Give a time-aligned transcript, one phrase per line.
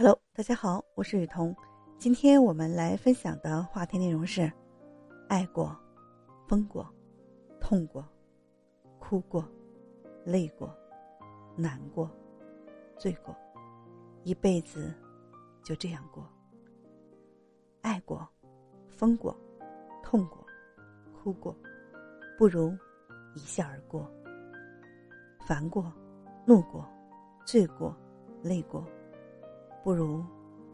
[0.00, 1.52] Hello，大家好，我是雨桐。
[1.98, 4.48] 今天我们来分享的话题内容是：
[5.28, 5.76] 爱过、
[6.46, 6.88] 疯过、
[7.60, 8.06] 痛过、
[9.00, 9.44] 哭过、
[10.24, 10.72] 累过、
[11.56, 12.08] 难过、
[12.96, 13.34] 醉过，
[14.22, 14.94] 一辈子
[15.64, 16.24] 就这样过。
[17.82, 18.24] 爱过、
[18.88, 19.36] 疯过、
[20.00, 20.46] 痛过、
[21.12, 21.52] 哭过，
[22.38, 22.72] 不如
[23.34, 24.08] 一笑而过。
[25.44, 25.92] 烦过、
[26.46, 26.88] 怒过、
[27.44, 27.92] 醉过、
[28.44, 28.86] 累过。
[29.88, 30.22] 不如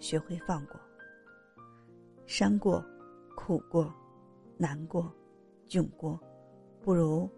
[0.00, 0.74] 学会放过，
[2.26, 2.84] 伤过、
[3.36, 3.94] 苦过、
[4.56, 5.08] 难过、
[5.68, 6.18] 窘过，
[6.82, 7.30] 不如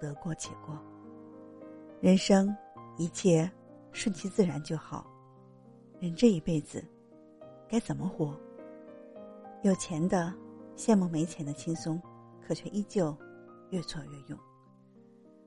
[0.00, 0.82] 得过且过。
[2.00, 2.56] 人生
[2.96, 3.52] 一切
[3.92, 5.06] 顺其自然就好。
[6.00, 6.82] 人这一辈子
[7.68, 8.34] 该怎么活？
[9.62, 10.32] 有钱的
[10.74, 12.00] 羡慕没钱的轻松，
[12.40, 13.14] 可却依旧
[13.68, 14.38] 越挫越勇；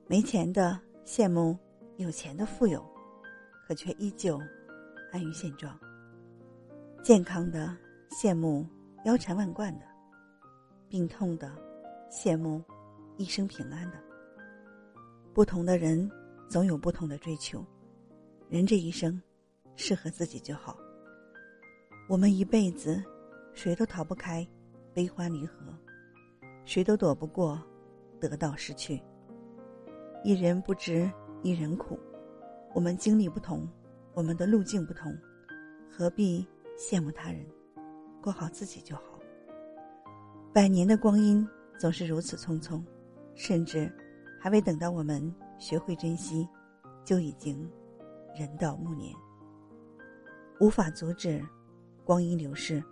[0.06, 1.58] 没钱的羡慕
[1.96, 2.86] 有钱的富有，
[3.68, 4.40] 可却依旧。
[5.18, 5.76] 安于现状，
[7.02, 7.76] 健康的
[8.12, 8.64] 羡慕
[9.04, 9.86] 腰缠万贯的，
[10.88, 11.52] 病痛的
[12.08, 12.64] 羡慕
[13.18, 13.98] 一生平安的。
[15.34, 16.08] 不同的人
[16.48, 17.66] 总有不同的追求，
[18.48, 19.20] 人这一生
[19.76, 20.78] 适合自己就好。
[22.08, 23.04] 我们一辈子，
[23.54, 24.48] 谁都逃不开
[24.94, 25.74] 悲欢离合，
[26.64, 27.60] 谁都躲不过
[28.20, 29.02] 得到失去。
[30.24, 31.10] 一人不知
[31.42, 31.98] 一人苦，
[32.76, 33.68] 我们经历不同。
[34.18, 35.16] 我们的路径不同，
[35.92, 36.44] 何必
[36.76, 37.46] 羡慕他人？
[38.20, 39.04] 过好自己就好。
[40.52, 42.84] 百年的光阴总是如此匆匆，
[43.36, 43.88] 甚至
[44.42, 46.50] 还未等到我们学会珍惜，
[47.06, 47.72] 就已经
[48.36, 49.14] 人到暮年。
[50.60, 51.40] 无法阻止
[52.04, 52.84] 光阴流逝，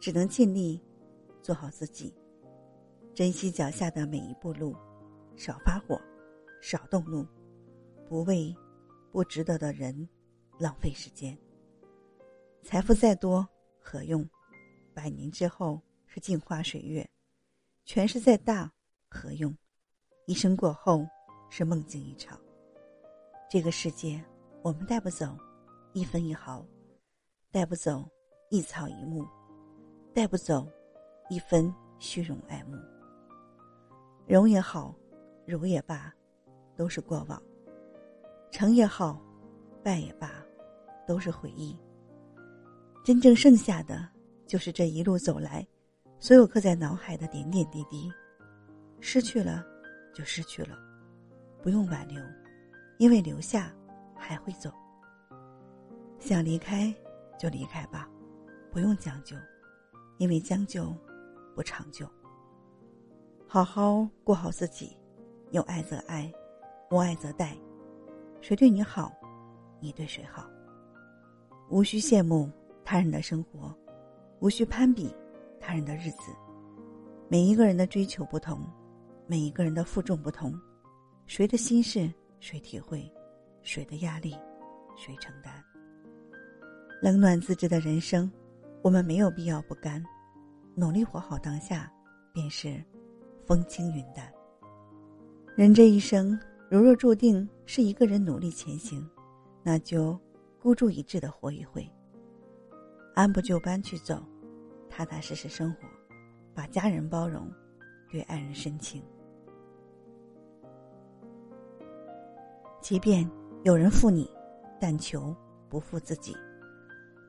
[0.00, 0.82] 只能尽力
[1.42, 2.12] 做好自己，
[3.14, 4.74] 珍惜脚下的每一步路，
[5.36, 5.96] 少发火，
[6.60, 7.24] 少动怒，
[8.08, 8.52] 不为
[9.12, 10.08] 不值得的人。
[10.58, 11.36] 浪费时间，
[12.62, 13.46] 财富再多
[13.78, 14.26] 何用？
[14.94, 17.06] 百年之后是镜花水月，
[17.84, 18.72] 权势再大
[19.10, 19.54] 何用？
[20.24, 21.06] 一生过后
[21.50, 22.40] 是梦境一场。
[23.50, 24.24] 这个世界，
[24.62, 25.36] 我们带不走
[25.92, 26.66] 一分一毫，
[27.50, 28.08] 带不走
[28.48, 29.26] 一草一木，
[30.14, 30.66] 带不走
[31.28, 32.78] 一分虚荣爱慕。
[34.26, 34.94] 荣也好，
[35.44, 36.10] 辱也罢，
[36.74, 37.38] 都是过往；
[38.50, 39.22] 成也好，
[39.84, 40.45] 败也罢。
[41.06, 41.76] 都是回忆。
[43.04, 44.08] 真正剩下的，
[44.46, 45.66] 就是这一路走来，
[46.18, 48.10] 所有刻在脑海的点点滴滴。
[49.00, 49.64] 失去了，
[50.12, 50.76] 就失去了，
[51.62, 52.20] 不用挽留，
[52.98, 53.72] 因为留下
[54.16, 54.72] 还会走。
[56.18, 56.92] 想离开
[57.38, 58.08] 就离开吧，
[58.72, 59.36] 不用将就，
[60.18, 60.92] 因为将就
[61.54, 62.08] 不长久。
[63.46, 64.96] 好好过好自己，
[65.52, 66.32] 有爱则爱，
[66.90, 67.56] 无爱则待。
[68.40, 69.12] 谁对你好，
[69.78, 70.48] 你对谁好。
[71.68, 72.50] 无需羡慕
[72.84, 73.74] 他人的生活，
[74.40, 75.12] 无需攀比
[75.60, 76.32] 他人的日子。
[77.28, 78.60] 每一个人的追求不同，
[79.26, 80.54] 每一个人的负重不同，
[81.26, 83.12] 谁的心事谁体会，
[83.62, 84.36] 谁的压力
[84.96, 85.52] 谁承担。
[87.02, 88.30] 冷暖自知的人生，
[88.82, 90.00] 我们没有必要不甘，
[90.76, 91.92] 努力活好当下，
[92.32, 92.80] 便是
[93.44, 94.32] 风轻云淡。
[95.56, 96.38] 人这一生，
[96.70, 99.04] 如若注定是一个人努力前行，
[99.64, 100.16] 那就。
[100.60, 101.88] 孤注一掷的活一回，
[103.14, 104.20] 按部就班去走，
[104.90, 105.86] 踏踏实实生活，
[106.54, 107.48] 把家人包容，
[108.10, 109.02] 对爱人深情。
[112.80, 113.28] 即便
[113.62, 114.28] 有人负你，
[114.80, 115.34] 但求
[115.68, 116.34] 不负自己。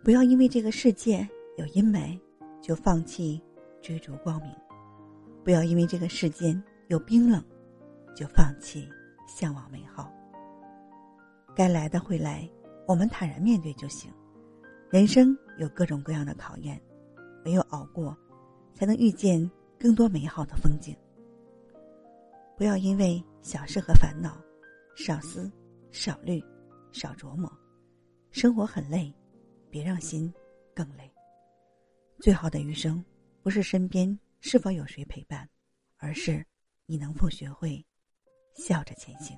[0.03, 1.27] 不要因为这个世界
[1.57, 2.19] 有阴霾，
[2.61, 3.41] 就放弃
[3.81, 4.51] 追逐光明；
[5.43, 7.43] 不要因为这个世间有冰冷，
[8.15, 8.89] 就放弃
[9.27, 10.11] 向往美好。
[11.55, 12.49] 该来的会来。
[12.87, 14.11] 我们坦然面对就行。
[14.89, 16.81] 人生有各种各样的考验，
[17.43, 18.17] 唯有熬过，
[18.73, 20.95] 才能遇见更多美好的风景。
[22.55, 24.41] 不要因为小事和烦恼，
[24.95, 25.51] 少思、
[25.91, 26.41] 少虑、
[26.93, 27.51] 少琢磨。
[28.31, 29.13] 生活很累，
[29.69, 30.33] 别让心
[30.73, 31.11] 更累。
[32.19, 33.03] 最好的余生，
[33.43, 35.47] 不是身边是否有谁陪伴，
[35.97, 36.43] 而是
[36.85, 37.85] 你能否学会
[38.55, 39.37] 笑着前行。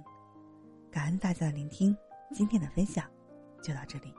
[0.92, 1.98] 感恩大家的聆听，
[2.32, 3.10] 今天的分享。
[3.62, 4.14] 就到这里。